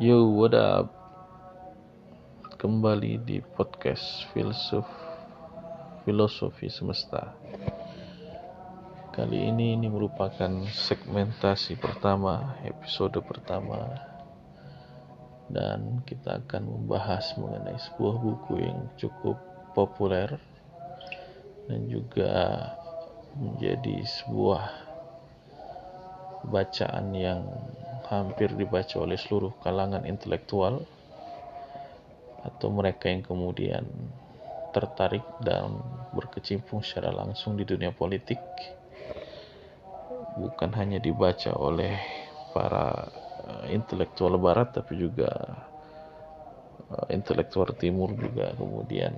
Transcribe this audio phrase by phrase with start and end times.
[0.00, 0.88] Yo, what up?
[2.56, 4.88] Kembali di podcast Filsuf
[6.08, 7.36] Filosofi Semesta.
[9.12, 13.92] Kali ini ini merupakan segmentasi pertama, episode pertama.
[15.52, 19.36] Dan kita akan membahas mengenai sebuah buku yang cukup
[19.76, 20.32] populer
[21.68, 22.32] dan juga
[23.36, 24.64] menjadi sebuah
[26.48, 27.44] bacaan yang
[28.10, 30.82] hampir dibaca oleh seluruh kalangan intelektual
[32.42, 33.86] atau mereka yang kemudian
[34.74, 35.78] tertarik dan
[36.14, 38.42] berkecimpung secara langsung di dunia politik
[40.38, 41.98] bukan hanya dibaca oleh
[42.50, 43.10] para
[43.46, 45.30] uh, intelektual barat tapi juga
[46.90, 49.14] uh, intelektual timur juga kemudian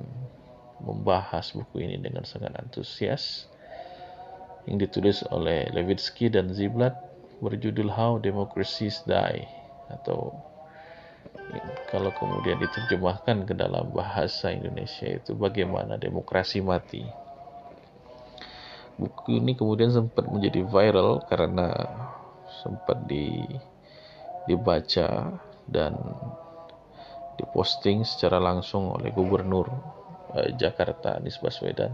[0.83, 3.47] membahas buku ini dengan sangat antusias
[4.67, 7.12] yang ditulis oleh Levitsky dan Ziblatt
[7.43, 9.43] berjudul How Democracies Die
[9.91, 10.31] atau
[11.91, 17.05] kalau kemudian diterjemahkan ke dalam bahasa Indonesia itu bagaimana demokrasi mati.
[18.97, 21.75] Buku ini kemudian sempat menjadi viral karena
[22.63, 23.43] sempat di
[24.47, 25.93] dibaca dan
[27.37, 29.67] diposting secara langsung oleh Gubernur
[30.39, 31.93] eh, Jakarta Anies Baswedan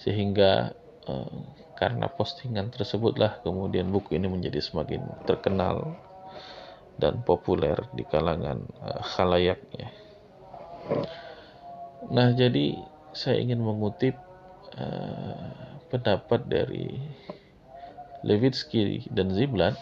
[0.00, 0.72] sehingga
[1.06, 5.96] eh, karena postingan tersebutlah kemudian buku ini menjadi semakin terkenal
[7.00, 9.88] dan populer di kalangan uh, khalayaknya.
[12.12, 12.76] Nah, jadi
[13.16, 14.12] saya ingin mengutip
[14.76, 17.00] uh, pendapat dari
[18.20, 19.80] Levitsky dan Ziblatt,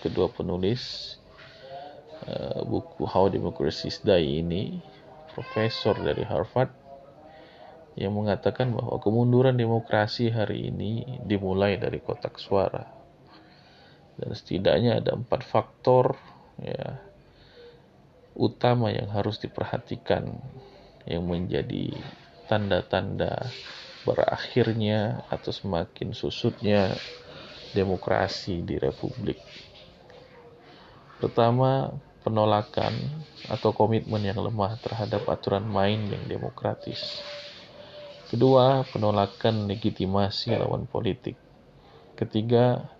[0.00, 1.14] kedua penulis
[2.24, 4.80] uh, buku How Democracies Die ini,
[5.36, 6.72] profesor dari Harvard,
[7.96, 12.84] yang mengatakan bahwa kemunduran demokrasi hari ini dimulai dari kotak suara.
[14.16, 16.16] Dan setidaknya ada empat faktor
[16.60, 17.00] ya,
[18.36, 20.28] utama yang harus diperhatikan
[21.08, 21.96] yang menjadi
[22.48, 23.48] tanda-tanda
[24.04, 26.92] berakhirnya atau semakin susutnya
[27.72, 29.40] demokrasi di republik.
[31.16, 32.92] Pertama, penolakan
[33.48, 37.24] atau komitmen yang lemah terhadap aturan main yang demokratis.
[38.26, 41.38] Kedua, penolakan legitimasi lawan politik.
[42.18, 42.90] Ketiga,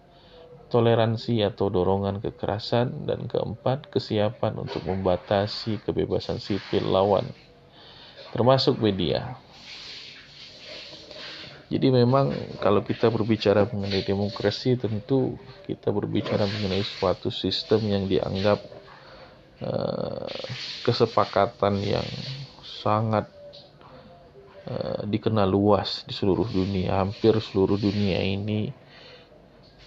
[0.71, 3.11] toleransi atau dorongan kekerasan.
[3.11, 7.27] Dan keempat, kesiapan untuk membatasi kebebasan sipil lawan,
[8.31, 9.35] termasuk media.
[11.67, 12.31] Jadi memang
[12.63, 15.35] kalau kita berbicara mengenai demokrasi tentu
[15.67, 18.63] kita berbicara mengenai suatu sistem yang dianggap
[19.67, 20.31] uh,
[20.87, 22.07] kesepakatan yang
[22.63, 23.27] sangat
[24.67, 26.99] Eh, dikenal luas di seluruh dunia.
[26.99, 28.67] Hampir seluruh dunia ini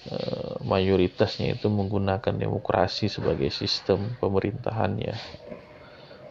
[0.08, 5.20] uh, mayoritasnya itu menggunakan demokrasi sebagai sistem pemerintahannya.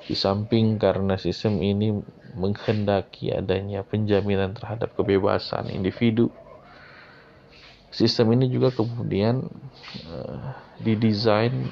[0.09, 1.93] Di samping karena sistem ini
[2.41, 6.33] menghendaki adanya penjaminan terhadap kebebasan individu,
[7.93, 9.45] sistem ini juga kemudian
[10.09, 11.69] uh, didesain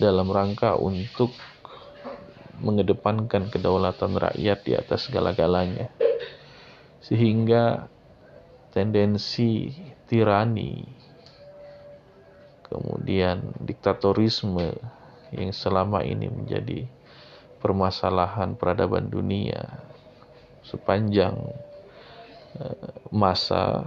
[0.00, 1.36] dalam rangka untuk
[2.60, 5.92] mengedepankan kedaulatan rakyat di atas segala-galanya.
[7.00, 7.86] Sehingga
[8.76, 9.72] tendensi
[10.04, 10.84] tirani
[12.66, 14.74] kemudian diktatorisme
[15.32, 16.84] yang selama ini menjadi
[17.62, 19.80] permasalahan peradaban dunia
[20.66, 21.34] sepanjang
[22.58, 23.86] uh, masa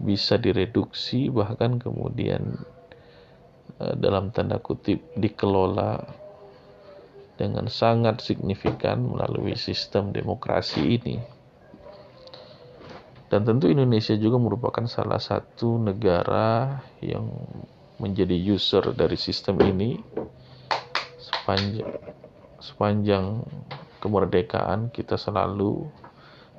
[0.00, 2.58] bisa direduksi bahkan kemudian
[3.82, 6.21] uh, dalam tanda kutip dikelola
[7.36, 11.16] dengan sangat signifikan melalui sistem demokrasi ini.
[13.32, 17.32] Dan tentu Indonesia juga merupakan salah satu negara yang
[17.96, 19.96] menjadi user dari sistem ini
[21.16, 21.88] sepanjang
[22.60, 23.42] sepanjang
[24.04, 25.88] kemerdekaan kita selalu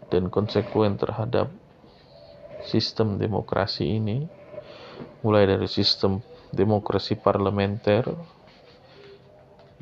[0.09, 1.51] dan konsekuen terhadap
[2.63, 4.25] sistem demokrasi ini
[5.23, 8.07] mulai dari sistem demokrasi parlementer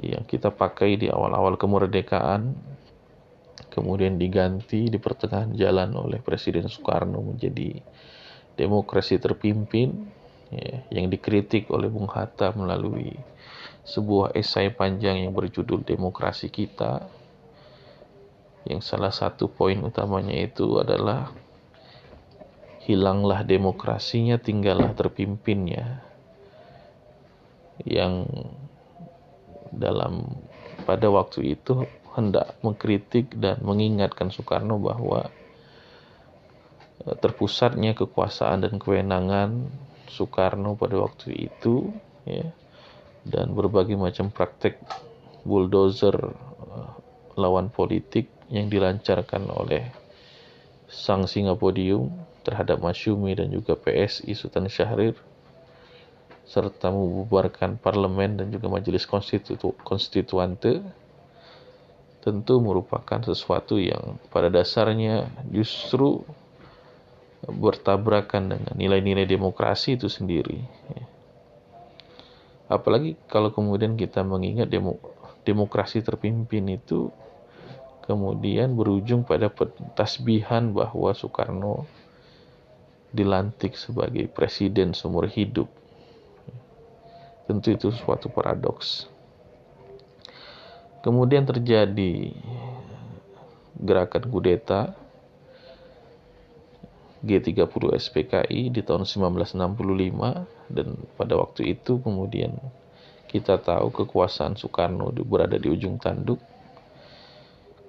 [0.02, 2.58] yang kita pakai di awal-awal kemerdekaan
[3.72, 7.80] kemudian diganti di pertengahan jalan oleh Presiden Soekarno menjadi
[8.60, 10.12] demokrasi terpimpin
[10.52, 13.16] ya, yang dikritik oleh Bung Hatta melalui
[13.88, 17.08] sebuah esai panjang yang berjudul Demokrasi Kita.
[18.62, 21.34] Yang salah satu poin utamanya itu adalah
[22.86, 26.06] hilanglah demokrasinya tinggallah terpimpinnya.
[27.82, 28.30] Yang
[29.72, 30.28] dalam
[30.84, 35.32] pada waktu itu hendak mengkritik dan mengingatkan Soekarno bahwa
[37.02, 39.72] e, terpusatnya kekuasaan dan kewenangan
[40.12, 41.88] Soekarno pada waktu itu
[42.28, 42.52] ya,
[43.24, 44.76] dan berbagai macam praktek
[45.48, 46.14] bulldozer
[46.68, 46.92] uh,
[47.40, 49.90] lawan politik yang dilancarkan oleh
[50.92, 52.12] sang Singapodium
[52.44, 55.16] terhadap Masyumi dan juga PSI Sultan Syahrir
[56.46, 59.56] serta membubarkan parlemen dan juga majelis konstitu
[59.86, 60.84] konstituante
[62.22, 66.22] tentu merupakan sesuatu yang pada dasarnya justru
[67.42, 70.62] bertabrakan dengan nilai-nilai demokrasi itu sendiri.
[72.70, 75.02] Apalagi kalau kemudian kita mengingat demo,
[75.42, 77.10] demokrasi terpimpin itu
[78.06, 79.50] kemudian berujung pada
[79.98, 81.90] tasbihan bahwa Soekarno
[83.12, 85.68] dilantik sebagai presiden seumur hidup.
[87.50, 89.10] Tentu itu suatu paradoks.
[91.02, 92.30] Kemudian terjadi
[93.82, 94.94] gerakan kudeta
[97.22, 102.58] G30 SPKI di tahun 1965 dan pada waktu itu kemudian
[103.30, 106.42] kita tahu kekuasaan Soekarno berada di ujung tanduk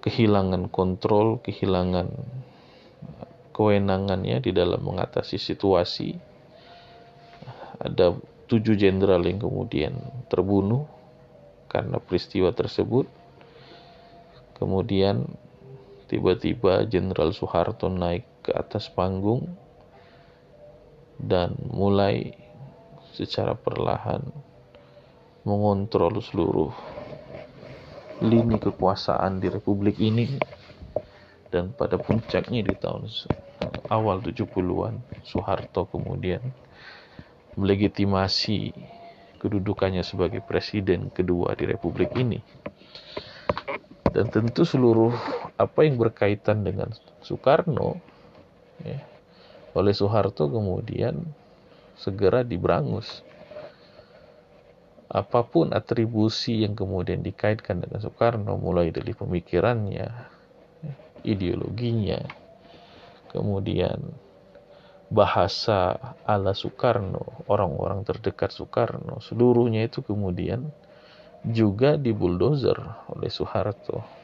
[0.02, 2.10] kehilangan kontrol, kehilangan
[3.54, 6.18] kewenangannya di dalam mengatasi situasi
[7.78, 8.16] ada
[8.52, 9.96] tujuh jenderal yang kemudian
[10.28, 10.84] terbunuh
[11.72, 13.08] karena peristiwa tersebut.
[14.60, 15.24] Kemudian
[16.12, 19.56] tiba-tiba Jenderal Soeharto naik ke atas panggung
[21.16, 22.36] dan mulai
[23.16, 24.20] secara perlahan
[25.48, 26.70] mengontrol seluruh
[28.20, 30.28] lini kekuasaan di republik ini.
[31.48, 33.08] Dan pada puncaknya di tahun
[33.92, 36.40] awal 70-an Soeharto kemudian
[37.58, 38.72] melegitimasi
[39.42, 42.40] kedudukannya sebagai presiden kedua di republik ini
[44.12, 45.12] dan tentu seluruh
[45.56, 46.92] apa yang berkaitan dengan
[47.24, 47.96] Soekarno
[48.84, 49.00] ya,
[49.72, 51.16] oleh Soeharto kemudian
[51.96, 53.24] segera diberangus.
[55.12, 60.08] Apa pun atribusi yang kemudian dikaitkan dengan Soekarno, mulai dari pemikirannya,
[61.20, 62.16] ideologinya,
[63.28, 64.00] kemudian
[65.12, 70.72] bahasa ala Soekarno, orang-orang terdekat Soekarno, seluruhnya itu kemudian
[71.44, 72.80] juga dibuldozer
[73.12, 74.22] oleh Soeharto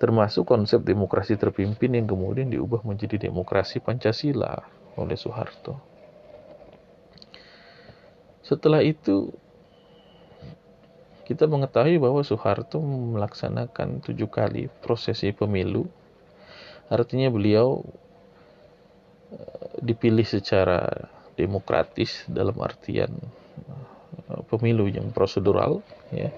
[0.00, 4.64] termasuk konsep demokrasi terpimpin yang kemudian diubah menjadi demokrasi Pancasila
[4.96, 5.76] oleh Soeharto.
[8.40, 9.28] Setelah itu
[11.28, 15.84] kita mengetahui bahwa Soeharto melaksanakan tujuh kali prosesi pemilu.
[16.88, 17.84] Artinya beliau
[19.80, 23.10] dipilih secara demokratis dalam artian
[24.28, 25.80] eh, pemilu yang prosedural
[26.12, 26.28] ya.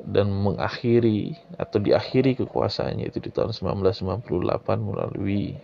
[0.00, 4.32] Dan mengakhiri atau diakhiri kekuasaannya itu di tahun 1998
[4.80, 5.60] melalui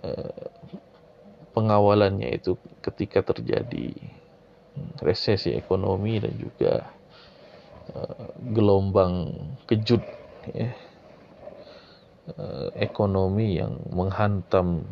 [0.00, 0.48] uh,
[1.52, 3.92] pengawalannya itu ketika terjadi
[5.04, 6.88] resesi ekonomi dan juga
[7.92, 9.36] uh, gelombang
[9.68, 10.00] kejut
[10.56, 10.72] ya,
[12.76, 14.84] ekonomi yang menghantam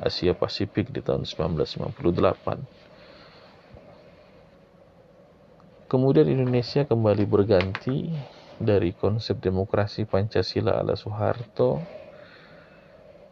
[0.00, 2.80] Asia Pasifik di tahun 1998
[5.90, 8.14] Kemudian Indonesia kembali berganti
[8.62, 11.82] dari konsep demokrasi Pancasila ala Soeharto.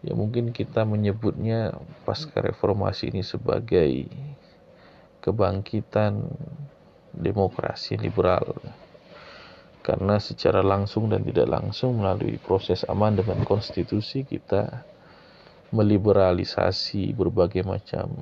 [0.02, 4.10] Ya mungkin kita menyebutnya pasca reformasi ini sebagai
[5.22, 6.27] kebangkitan
[7.15, 8.58] demokrasi liberal
[9.89, 14.85] karena secara langsung dan tidak langsung melalui proses amandemen konstitusi kita
[15.73, 18.13] meliberalisasi berbagai macam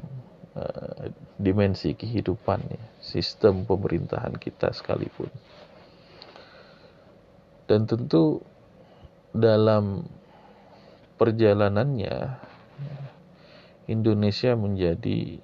[0.54, 5.26] uh, dimensi kehidupan ya, sistem pemerintahan kita sekalipun.
[7.66, 8.46] Dan tentu
[9.34, 10.06] dalam
[11.18, 12.46] perjalanannya
[13.90, 15.42] Indonesia menjadi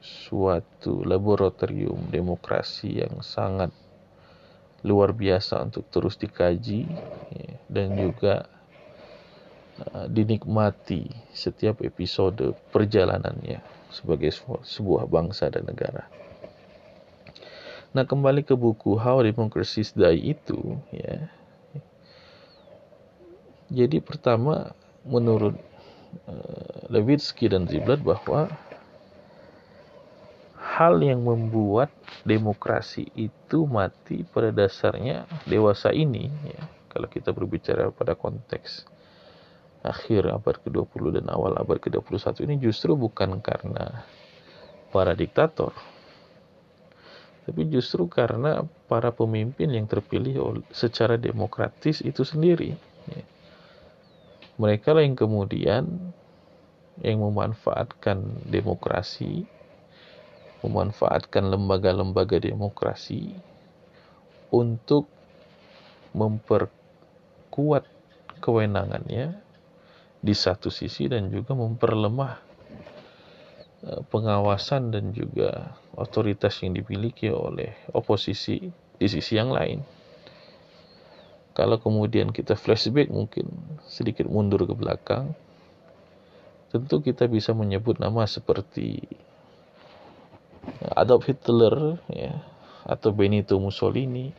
[0.00, 3.72] suatu laboratorium demokrasi yang sangat
[4.80, 6.88] luar biasa untuk terus dikaji
[7.36, 8.48] ya, dan juga
[9.92, 13.60] uh, dinikmati setiap episode perjalanannya
[13.92, 14.32] sebagai
[14.64, 16.08] sebuah bangsa dan negara.
[17.90, 21.26] Nah, kembali ke buku How Democracies Die itu, ya.
[23.70, 24.70] Jadi pertama
[25.02, 25.58] menurut
[26.30, 28.46] uh, Levitsky dan Ziblatt bahwa
[30.80, 31.92] hal yang membuat
[32.24, 36.64] demokrasi itu mati pada dasarnya dewasa ini ya.
[36.88, 38.88] Kalau kita berbicara pada konteks
[39.84, 44.04] akhir abad ke-20 dan awal abad ke-21 ini justru bukan karena
[44.92, 45.72] para diktator
[47.48, 52.76] tapi justru karena para pemimpin yang terpilih secara demokratis itu sendiri
[54.60, 56.12] mereka lah yang kemudian
[57.00, 59.48] yang memanfaatkan demokrasi
[60.60, 63.32] memanfaatkan lembaga-lembaga demokrasi
[64.52, 65.08] untuk
[66.12, 67.86] memperkuat
[68.42, 69.38] kewenangannya
[70.20, 72.34] di satu sisi dan juga memperlemah
[73.88, 78.68] eh, pengawasan dan juga otoritas yang dimiliki oleh oposisi
[79.00, 79.80] di sisi yang lain.
[81.56, 83.48] Kalau kemudian kita flashback mungkin
[83.88, 85.34] sedikit mundur ke belakang,
[86.70, 89.02] tentu kita bisa menyebut nama seperti
[90.96, 92.40] Adolf Hitler ya,
[92.84, 94.32] atau Benito Mussolini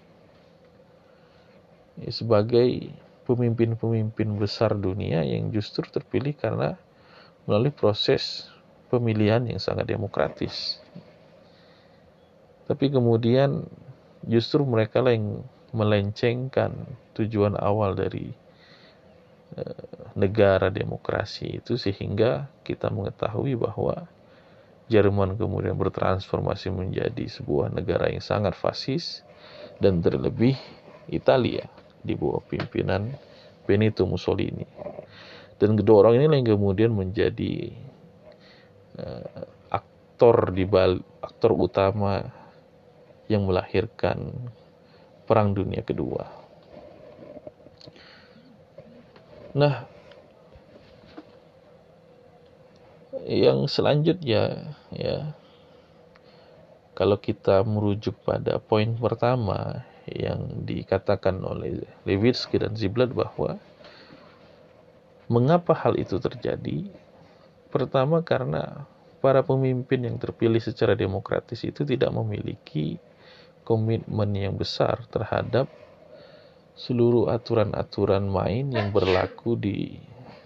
[1.98, 2.94] ya, sebagai
[3.26, 6.78] pemimpin-pemimpin besar dunia yang justru terpilih karena
[7.46, 8.50] melalui proses
[8.92, 10.82] pemilihan yang sangat demokratis.
[12.68, 13.66] Tapi kemudian
[14.28, 16.76] justru mereka yang melencengkan
[17.16, 18.32] tujuan awal dari
[19.56, 19.88] uh,
[20.20, 24.08] negara demokrasi itu sehingga kita mengetahui bahwa
[24.92, 29.24] Jerman kemudian bertransformasi menjadi sebuah negara yang sangat fasis
[29.80, 30.60] dan terlebih
[31.08, 31.64] Italia
[32.04, 33.16] di bawah pimpinan
[33.64, 34.68] Benito Mussolini.
[35.56, 37.72] Dan kedua orang ini yang kemudian menjadi
[39.00, 42.28] uh, aktor di bal aktor utama
[43.32, 44.36] yang melahirkan
[45.24, 46.28] Perang Dunia Kedua.
[49.56, 49.88] Nah,
[53.28, 55.36] yang selanjutnya ya
[56.96, 63.58] kalau kita merujuk pada poin pertama yang dikatakan oleh Lewitsky dan Ziblatt bahwa
[65.32, 66.88] mengapa hal itu terjadi?
[67.72, 68.84] Pertama karena
[69.24, 73.00] para pemimpin yang terpilih secara demokratis itu tidak memiliki
[73.64, 75.72] komitmen yang besar terhadap
[76.76, 79.96] seluruh aturan-aturan main yang berlaku di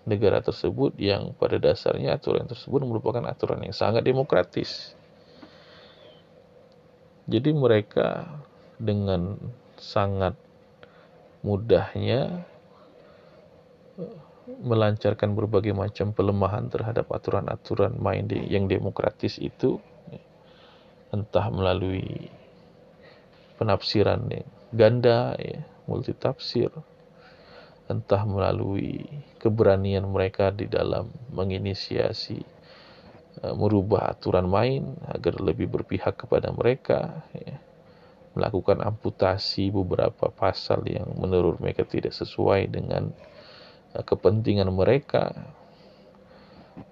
[0.06, 4.94] negara tersebut yang pada dasarnya aturan tersebut merupakan aturan yang sangat demokratis.
[7.26, 8.30] Jadi mereka
[8.78, 9.38] dengan
[9.82, 10.38] sangat
[11.42, 12.46] mudahnya
[13.98, 14.18] eh,
[14.62, 19.82] melancarkan berbagai macam pelemahan terhadap aturan-aturan main yang demokratis itu
[21.10, 22.30] entah melalui
[23.56, 24.28] penafsiran
[24.76, 26.68] ganda ya multitafsir
[27.86, 29.06] entah melalui
[29.38, 32.42] keberanian mereka di dalam menginisiasi
[33.46, 37.62] uh, merubah aturan main agar lebih berpihak kepada mereka ya.
[38.34, 43.13] melakukan amputasi beberapa pasal yang menurut mereka tidak sesuai dengan
[43.94, 45.32] uh, kepentingan mereka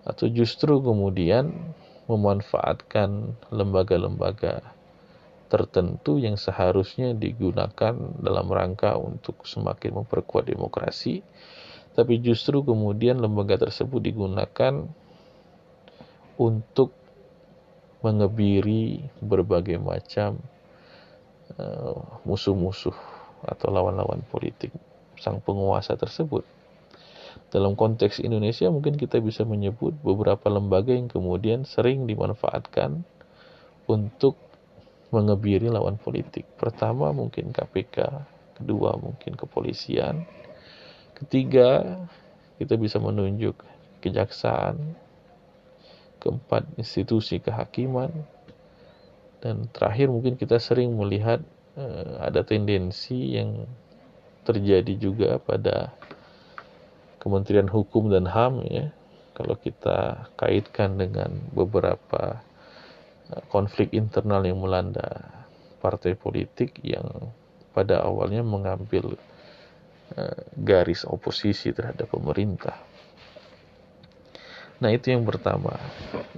[0.08, 1.52] atau justru kemudian
[2.08, 4.83] memanfaatkan lembaga-lembaga
[5.54, 11.22] tertentu yang seharusnya digunakan dalam rangka untuk semakin memperkuat demokrasi,
[11.94, 14.90] tapi justru kemudian lembaga tersebut digunakan
[16.42, 16.90] untuk
[18.02, 20.42] mengebiri berbagai macam
[21.62, 22.98] uh, musuh-musuh
[23.46, 24.74] atau lawan-lawan politik
[25.22, 26.42] sang penguasa tersebut.
[27.54, 33.06] Dalam konteks Indonesia mungkin kita bisa menyebut beberapa lembaga yang kemudian sering dimanfaatkan
[33.86, 34.34] untuk
[35.14, 36.50] mengebiri lawan politik.
[36.58, 37.98] Pertama mungkin KPK,
[38.58, 40.26] kedua mungkin kepolisian,
[41.14, 42.02] ketiga
[42.58, 43.62] kita bisa menunjuk
[44.02, 44.98] kejaksaan,
[46.18, 48.10] keempat institusi kehakiman,
[49.46, 51.46] dan terakhir mungkin kita sering melihat
[51.78, 53.70] uh, ada tendensi yang
[54.44, 55.94] terjadi juga pada
[57.24, 58.92] Kementerian Hukum dan HAM ya
[59.34, 62.44] kalau kita kaitkan dengan beberapa
[63.50, 65.34] konflik internal yang melanda
[65.80, 67.34] partai politik yang
[67.74, 69.18] pada awalnya mengambil
[70.16, 72.78] uh, garis oposisi terhadap pemerintah.
[74.80, 75.74] Nah, itu yang pertama.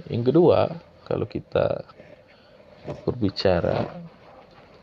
[0.06, 0.70] Yang kedua,
[1.06, 1.82] kalau kita
[3.02, 3.86] berbicara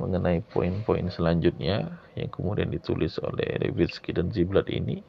[0.02, 5.00] mengenai poin-poin selanjutnya yang kemudian ditulis oleh Levitsky dan Ziblatt ini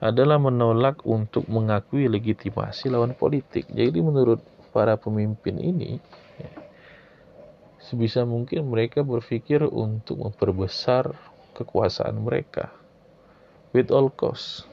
[0.00, 3.68] adalah menolak untuk mengakui legitimasi lawan politik.
[3.72, 4.40] Jadi menurut
[4.74, 6.02] para pemimpin ini
[6.42, 6.50] ya,
[7.78, 11.14] sebisa mungkin mereka berpikir untuk memperbesar
[11.54, 12.74] kekuasaan mereka
[13.70, 14.66] with all cost.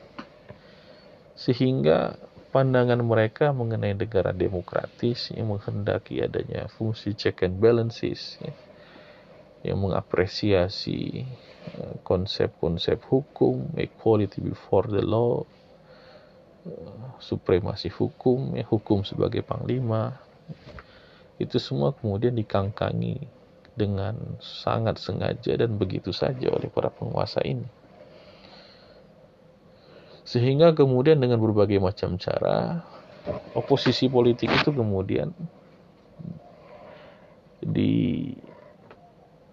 [1.37, 2.17] Sehingga
[2.49, 8.53] pandangan mereka mengenai negara demokratis yang menghendaki adanya fungsi check and balances ya,
[9.61, 11.25] yang mengapresiasi
[11.77, 15.45] eh, konsep-konsep hukum equality before the law
[17.21, 20.17] supremasi hukum, ya, hukum sebagai panglima,
[21.41, 23.25] itu semua kemudian dikangkangi
[23.73, 27.65] dengan sangat sengaja dan begitu saja oleh para penguasa ini.
[30.21, 32.85] Sehingga kemudian dengan berbagai macam cara,
[33.57, 35.33] oposisi politik itu kemudian
[37.61, 38.25] di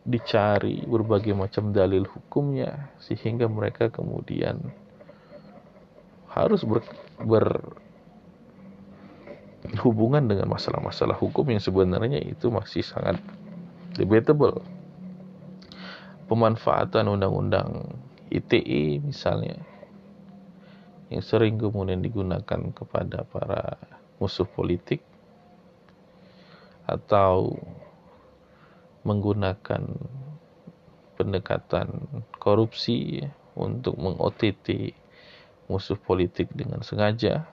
[0.08, 4.56] dicari berbagai macam dalil hukumnya sehingga mereka kemudian
[6.32, 6.84] harus ber,
[9.68, 13.20] berhubungan dengan masalah-masalah hukum yang sebenarnya itu masih sangat
[13.96, 14.62] debatable.
[16.28, 19.56] Pemanfaatan undang-undang ITE misalnya
[21.08, 23.80] yang sering kemudian digunakan kepada para
[24.20, 25.00] musuh politik
[26.84, 27.56] atau
[29.08, 29.88] menggunakan
[31.16, 31.88] pendekatan
[32.36, 33.24] korupsi
[33.56, 34.92] untuk meng-OTT
[35.68, 37.44] musuh politik dengan sengaja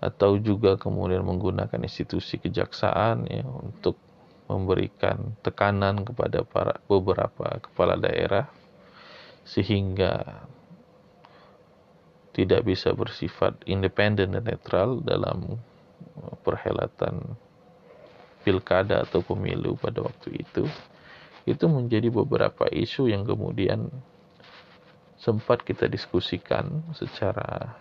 [0.00, 4.00] atau juga kemudian menggunakan institusi kejaksaan ya untuk
[4.48, 8.48] memberikan tekanan kepada para beberapa kepala daerah
[9.44, 10.42] sehingga
[12.32, 15.60] tidak bisa bersifat independen dan netral dalam
[16.46, 17.36] perhelatan
[18.40, 20.64] pilkada atau pemilu pada waktu itu.
[21.44, 23.90] Itu menjadi beberapa isu yang kemudian
[25.20, 27.76] sempat kita diskusikan secara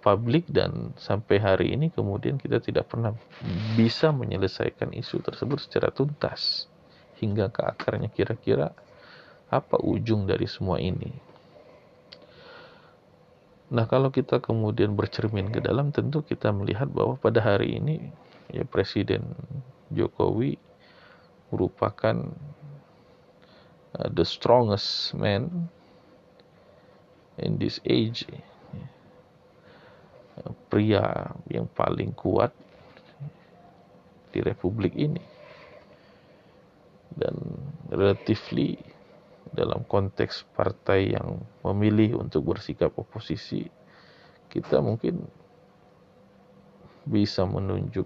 [0.00, 3.12] publik dan sampai hari ini kemudian kita tidak pernah
[3.76, 6.64] bisa menyelesaikan isu tersebut secara tuntas
[7.20, 8.72] hingga ke akarnya kira-kira
[9.52, 11.12] apa ujung dari semua ini.
[13.68, 18.08] Nah, kalau kita kemudian bercermin ke dalam tentu kita melihat bahwa pada hari ini
[18.48, 19.36] ya Presiden
[19.92, 20.56] Jokowi
[21.52, 22.32] merupakan
[23.92, 25.68] uh, the strongest man
[27.42, 28.26] in this age
[30.70, 32.54] pria yang paling kuat
[34.30, 35.22] di republik ini
[37.18, 37.34] dan
[37.90, 38.78] relatively
[39.50, 43.66] dalam konteks partai yang memilih untuk bersikap oposisi
[44.52, 45.24] kita mungkin
[47.08, 48.04] bisa menunjuk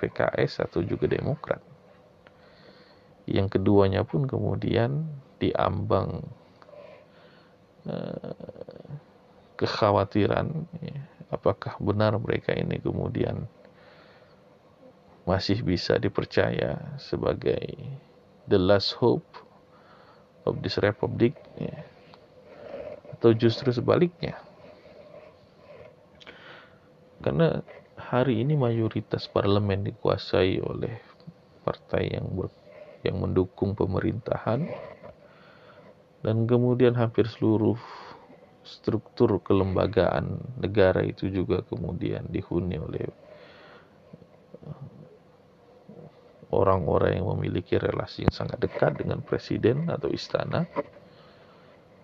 [0.00, 1.60] PKS atau juga Demokrat.
[3.28, 5.04] Yang keduanya pun kemudian
[5.36, 6.24] diambang
[7.84, 8.32] eh,
[9.60, 13.44] kekhawatiran ya, apakah benar mereka ini kemudian
[15.28, 17.76] masih bisa dipercaya sebagai
[18.48, 19.28] the last hope
[20.48, 21.84] of this republic ya,
[23.12, 24.40] atau justru sebaliknya?
[27.20, 27.60] Karena
[28.00, 30.96] hari ini mayoritas parlemen dikuasai oleh
[31.68, 32.48] partai yang ber,
[33.04, 34.64] yang mendukung pemerintahan
[36.24, 37.76] dan kemudian hampir seluruh
[38.70, 43.06] struktur kelembagaan negara itu juga kemudian dihuni oleh
[44.62, 44.86] uh,
[46.54, 50.70] orang-orang yang memiliki relasi yang sangat dekat dengan presiden atau istana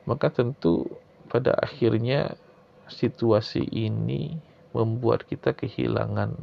[0.07, 0.87] maka tentu
[1.27, 2.39] pada akhirnya
[2.87, 4.39] situasi ini
[4.71, 6.39] membuat kita kehilangan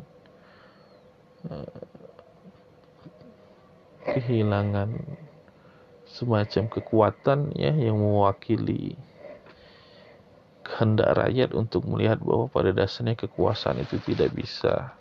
[1.47, 1.81] eh,
[4.03, 4.99] kehilangan
[6.03, 8.99] semacam kekuatan ya yang mewakili
[10.63, 14.95] kehendak rakyat untuk melihat bahwa pada dasarnya kekuasaan itu tidak bisa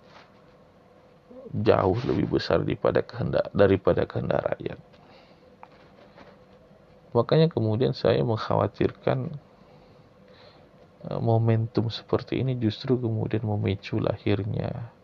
[1.52, 4.78] jauh lebih besar daripada kehendak daripada kehendak rakyat.
[7.12, 9.36] Makanya kemudian saya mengkhawatirkan
[11.02, 14.94] Eh, momentum seperti ini justru kemudian memicu lahirnya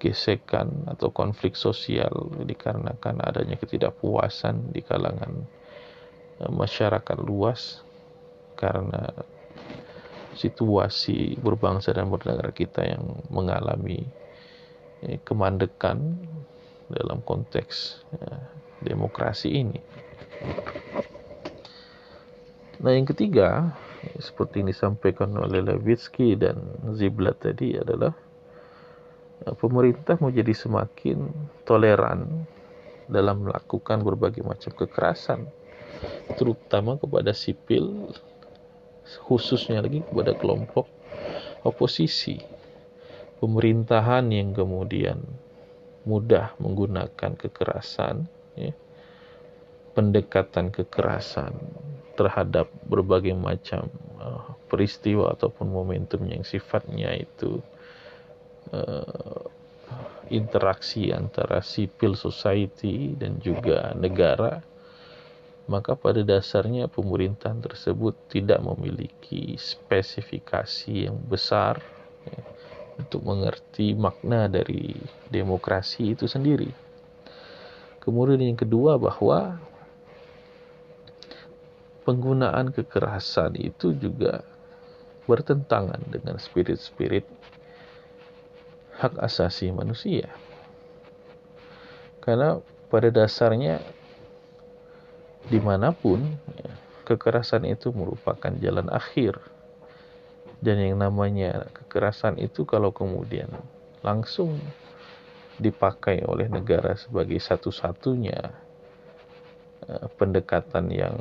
[0.00, 5.44] gesekan atau konflik sosial dikarenakan adanya ketidakpuasan di kalangan
[6.40, 7.84] eh, masyarakat luas
[8.56, 9.12] karena
[10.34, 14.04] situasi berbangsa dan bernegara kita yang mengalami
[15.06, 16.18] eh, kemandekan
[16.90, 18.02] dalam konteks
[18.82, 19.78] demokrasi ini.
[22.80, 23.76] Nah, yang ketiga,
[24.16, 26.56] seperti yang disampaikan oleh Levitsky dan
[26.96, 28.16] Ziblatt tadi adalah
[29.44, 31.28] eh, pemerintah menjadi semakin
[31.68, 32.48] toleran
[33.10, 35.50] dalam melakukan berbagai macam kekerasan
[36.38, 38.14] terutama kepada sipil
[39.26, 40.86] khususnya lagi kepada kelompok
[41.66, 42.38] oposisi.
[43.40, 45.24] Pemerintahan yang kemudian
[46.04, 48.72] mudah menggunakan kekerasan ya,
[49.96, 51.56] pendekatan kekerasan
[52.20, 53.88] terhadap berbagai macam
[54.20, 57.64] uh, peristiwa ataupun momentum yang sifatnya itu
[58.76, 59.44] uh,
[60.30, 64.62] interaksi antara civil society dan juga negara
[65.70, 71.78] maka pada dasarnya pemerintahan tersebut tidak memiliki spesifikasi yang besar
[72.26, 72.42] ya,
[72.98, 74.98] untuk mengerti makna dari
[75.30, 76.74] demokrasi itu sendiri.
[78.02, 79.62] Kemudian yang kedua bahwa
[82.02, 84.42] penggunaan kekerasan itu juga
[85.30, 87.22] bertentangan dengan spirit-spirit
[88.98, 90.26] hak asasi manusia.
[92.18, 92.58] Karena
[92.90, 93.99] pada dasarnya
[95.48, 96.20] di mana pun
[96.58, 96.72] ya,
[97.08, 99.40] kekerasan itu merupakan jalan akhir.
[100.60, 103.48] Dan yang namanya kekerasan itu kalau kemudian
[104.04, 104.60] langsung
[105.60, 108.40] dipakai oleh negara sebagai satu-satunya
[109.88, 111.16] uh, pendekatan yang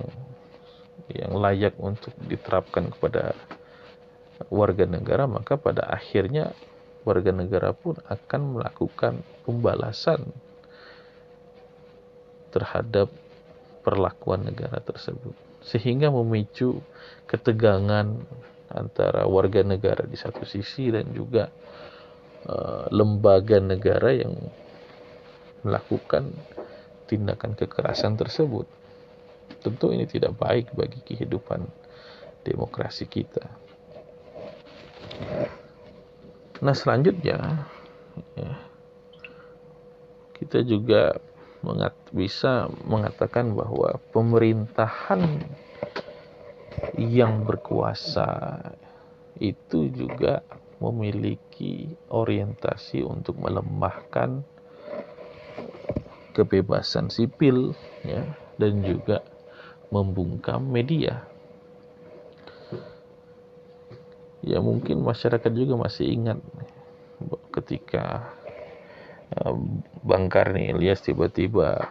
[1.12, 3.36] yang layak untuk diterapkan kepada
[4.48, 6.56] warga negara maka pada akhirnya
[7.04, 10.32] warga negara pun akan melakukan pembalasan
[12.56, 13.12] terhadap
[13.90, 15.34] perlakuan negara tersebut
[15.66, 16.78] sehingga memicu
[17.26, 18.22] ketegangan
[18.70, 21.50] antara warga negara di satu sisi dan juga
[22.46, 24.38] uh, lembaga negara yang
[25.66, 26.30] melakukan
[27.10, 28.70] tindakan kekerasan tersebut.
[29.60, 31.66] Tentu ini tidak baik bagi kehidupan
[32.46, 33.44] demokrasi kita.
[36.62, 37.66] Nah selanjutnya
[38.38, 38.54] ya,
[40.38, 41.18] kita juga
[41.60, 45.44] mengat bisa mengatakan bahwa pemerintahan
[46.96, 48.60] yang berkuasa
[49.40, 50.44] itu juga
[50.80, 54.44] memiliki orientasi untuk melemahkan
[56.32, 57.76] kebebasan sipil
[58.08, 58.24] ya
[58.56, 59.20] dan juga
[59.92, 61.28] membungkam media.
[64.40, 66.40] Ya mungkin masyarakat juga masih ingat
[67.52, 68.32] ketika
[69.36, 69.56] eh,
[70.10, 71.86] Bang Karni Ilyas tiba-tiba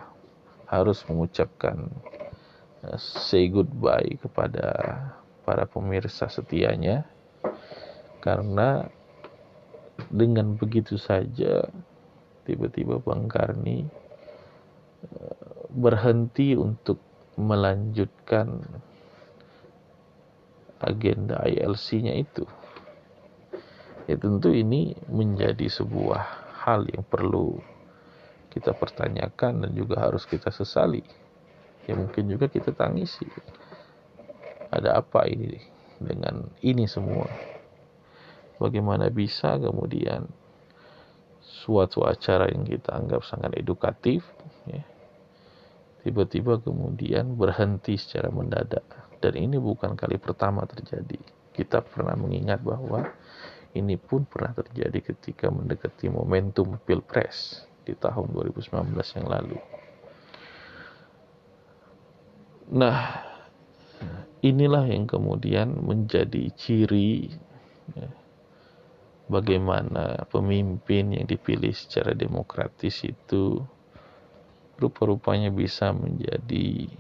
[0.66, 1.87] harus mengucapkan
[2.98, 4.74] say goodbye kepada
[5.46, 7.07] para pemirsa setianya
[8.18, 8.90] karena
[10.11, 11.62] dengan begitu saja
[12.42, 13.87] tiba-tiba Bang Karni
[15.07, 16.98] eh, berhenti untuk
[17.38, 18.66] melanjutkan
[20.83, 22.42] agenda ILC-nya itu.
[24.11, 27.77] Ya tentu ini menjadi sebuah hal yang perlu
[28.59, 31.07] kita pertanyakan dan juga harus kita sesali.
[31.87, 33.25] Ya mungkin juga kita tangisi.
[34.75, 35.62] Ada apa ini
[36.03, 37.31] dengan ini semua?
[38.59, 40.27] Bagaimana bisa kemudian
[41.38, 44.27] suatu acara yang kita anggap sangat edukatif
[44.66, 44.83] ya,
[46.03, 48.85] tiba-tiba kemudian berhenti secara mendadak?
[49.23, 51.23] Dan ini bukan kali pertama terjadi.
[51.55, 53.07] Kita pernah mengingat bahwa
[53.79, 59.57] ini pun pernah terjadi ketika mendekati momentum pilpres di tahun 2019 yang lalu
[62.68, 63.24] Nah,
[64.44, 67.33] inilah yang kemudian menjadi ciri
[67.96, 68.12] ya,
[69.33, 73.64] bagaimana pemimpin yang dipilih secara demokratis itu
[74.77, 76.92] rupa-rupanya bisa menjadi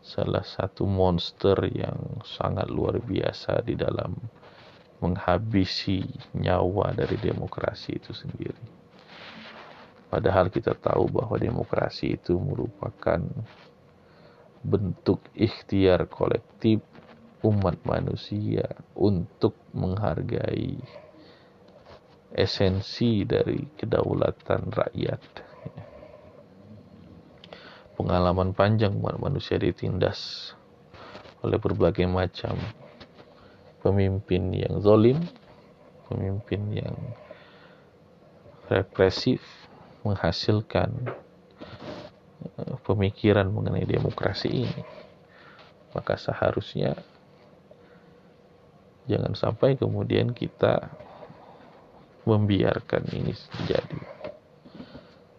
[0.00, 4.16] salah satu monster yang sangat luar biasa di dalam
[5.04, 6.00] menghabisi
[6.40, 8.83] nyawa dari demokrasi itu sendiri.
[10.14, 13.18] Padahal kita tahu bahwa demokrasi itu merupakan
[14.62, 16.86] bentuk ikhtiar kolektif
[17.42, 20.78] umat manusia untuk menghargai
[22.30, 25.22] esensi dari kedaulatan rakyat.
[27.98, 30.54] Pengalaman panjang umat manusia ditindas
[31.42, 32.54] oleh berbagai macam
[33.82, 35.18] pemimpin yang zolim,
[36.06, 36.94] pemimpin yang
[38.70, 39.42] represif,
[40.04, 40.92] menghasilkan
[42.84, 44.82] pemikiran mengenai demokrasi ini
[45.94, 46.98] maka seharusnya
[49.06, 50.90] jangan sampai kemudian kita
[52.26, 54.00] membiarkan ini terjadi.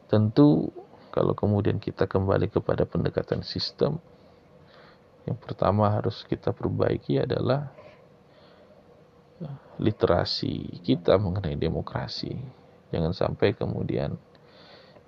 [0.08, 0.71] Tentu
[1.12, 3.99] kalau kemudian kita kembali kepada pendekatan sistem
[5.25, 7.73] yang pertama harus kita perbaiki adalah
[9.82, 12.38] literasi kita mengenai demokrasi.
[12.93, 14.15] Jangan sampai kemudian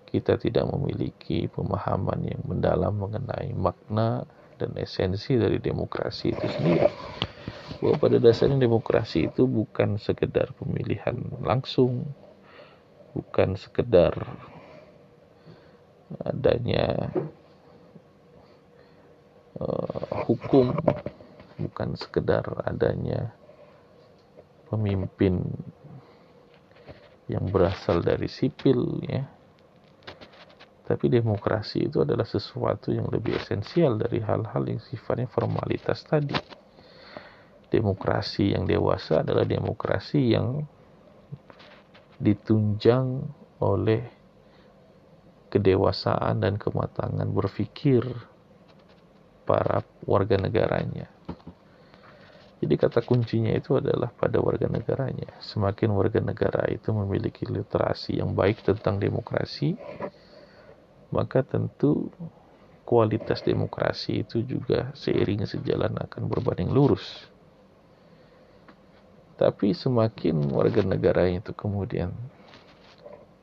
[0.08, 4.24] kita tidak memiliki pemahaman yang mendalam mengenai makna
[4.56, 6.88] dan esensi dari demokrasi itu sendiri.
[7.84, 12.08] Bahwa pada dasarnya demokrasi itu bukan sekedar pemilihan langsung,
[13.12, 14.16] bukan sekedar
[16.24, 17.12] adanya
[19.60, 20.72] uh, hukum,
[21.60, 23.36] bukan sekedar adanya
[24.72, 25.44] pemimpin
[27.28, 29.37] yang berasal dari sipil ya
[30.88, 36.40] tapi demokrasi itu adalah sesuatu yang lebih esensial dari hal-hal yang sifatnya formalitas tadi.
[37.68, 40.64] Demokrasi yang dewasa adalah demokrasi yang
[42.24, 43.20] ditunjang
[43.60, 44.08] oleh
[45.52, 48.08] kedewasaan dan kematangan berpikir
[49.44, 51.12] para warga negaranya.
[52.58, 55.36] Jadi kata kuncinya itu adalah pada warga negaranya.
[55.44, 59.78] Semakin warga negara itu memiliki literasi yang baik tentang demokrasi,
[61.12, 62.12] maka tentu
[62.88, 67.28] kualitas demokrasi itu juga seiring sejalan akan berbanding lurus.
[69.38, 72.10] Tapi semakin warga negara itu kemudian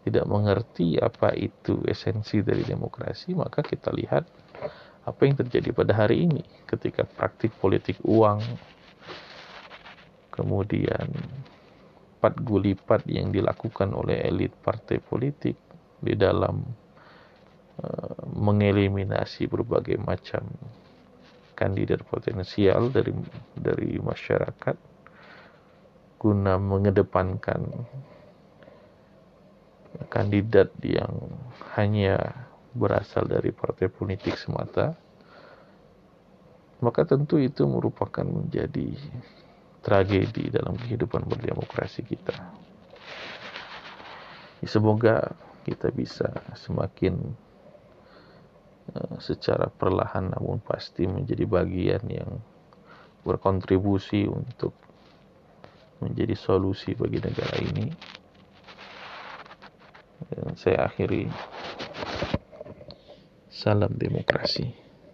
[0.05, 4.27] tidak mengerti apa itu esensi dari demokrasi, maka kita lihat
[5.05, 8.40] apa yang terjadi pada hari ini ketika praktik politik uang
[10.33, 11.12] kemudian
[12.18, 15.61] empat gulipat yang dilakukan oleh elit partai politik
[16.00, 16.64] di dalam
[18.30, 20.46] mengeliminasi berbagai macam
[21.54, 23.14] kandidat potensial dari
[23.54, 24.76] dari masyarakat
[26.18, 27.62] guna mengedepankan
[30.10, 31.12] kandidat yang
[31.78, 34.98] hanya berasal dari partai politik semata,
[36.82, 38.98] maka tentu itu merupakan menjadi
[39.84, 42.34] tragedi dalam kehidupan berdemokrasi kita.
[44.64, 45.37] Semoga
[45.68, 47.37] kita bisa semakin
[49.18, 52.30] secara perlahan namun pasti menjadi bagian yang
[53.24, 54.76] berkontribusi untuk
[56.04, 57.86] menjadi solusi bagi negara ini.
[60.28, 61.28] Dan saya akhiri
[63.54, 64.83] Salam demokrasi.